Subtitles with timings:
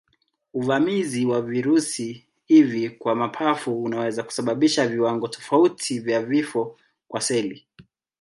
[0.53, 6.79] Uvamizi wa virusi hivi kwa mapafu unaweza kusababisha viwango tofauti vya vifo
[7.11, 7.67] vya seli.